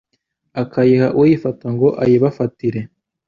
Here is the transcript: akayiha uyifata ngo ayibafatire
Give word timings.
akayiha 0.61 1.07
uyifata 1.21 1.65
ngo 1.75 1.87
ayibafatire 2.03 2.81